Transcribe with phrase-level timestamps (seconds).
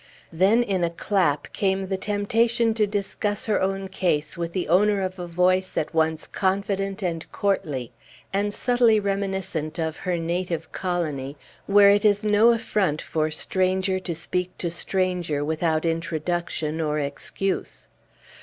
[0.33, 4.99] Then in a clap came the temptation to discuss her own case with the owner
[4.99, 7.91] of a voice at once confident and courtly,
[8.33, 11.37] and subtly reminiscent of her native colony,
[11.67, 17.87] where it is no affront for stranger to speak to stranger without introduction or excuse.